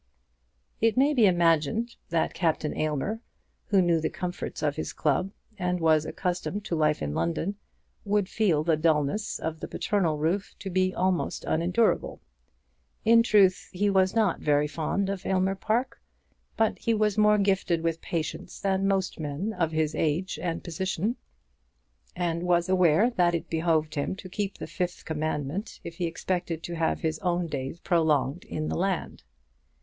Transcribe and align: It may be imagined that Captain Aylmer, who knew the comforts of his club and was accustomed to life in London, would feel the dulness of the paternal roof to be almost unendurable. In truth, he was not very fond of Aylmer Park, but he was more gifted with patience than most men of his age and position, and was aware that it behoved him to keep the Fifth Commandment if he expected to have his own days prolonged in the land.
It 0.79 0.97
may 0.97 1.13
be 1.13 1.27
imagined 1.27 1.95
that 2.09 2.33
Captain 2.33 2.75
Aylmer, 2.75 3.21
who 3.67 3.83
knew 3.83 4.01
the 4.01 4.09
comforts 4.09 4.63
of 4.63 4.75
his 4.75 4.93
club 4.93 5.31
and 5.59 5.79
was 5.79 6.07
accustomed 6.07 6.65
to 6.65 6.75
life 6.75 7.03
in 7.03 7.13
London, 7.13 7.53
would 8.03 8.27
feel 8.27 8.63
the 8.63 8.75
dulness 8.77 9.37
of 9.37 9.59
the 9.59 9.67
paternal 9.67 10.17
roof 10.17 10.55
to 10.57 10.71
be 10.71 10.91
almost 10.95 11.43
unendurable. 11.45 12.19
In 13.05 13.21
truth, 13.21 13.69
he 13.73 13.91
was 13.91 14.15
not 14.15 14.39
very 14.39 14.65
fond 14.67 15.07
of 15.07 15.23
Aylmer 15.23 15.53
Park, 15.53 16.01
but 16.57 16.79
he 16.79 16.95
was 16.95 17.15
more 17.15 17.37
gifted 17.37 17.83
with 17.83 18.01
patience 18.01 18.59
than 18.59 18.87
most 18.87 19.19
men 19.19 19.53
of 19.53 19.71
his 19.71 19.93
age 19.93 20.39
and 20.41 20.63
position, 20.63 21.15
and 22.15 22.41
was 22.41 22.67
aware 22.67 23.11
that 23.11 23.35
it 23.35 23.51
behoved 23.51 23.93
him 23.93 24.15
to 24.15 24.27
keep 24.27 24.57
the 24.57 24.65
Fifth 24.65 25.05
Commandment 25.05 25.79
if 25.83 25.97
he 25.97 26.07
expected 26.07 26.63
to 26.63 26.73
have 26.73 27.01
his 27.01 27.19
own 27.19 27.45
days 27.45 27.79
prolonged 27.81 28.45
in 28.45 28.67
the 28.67 28.75
land. 28.79 29.21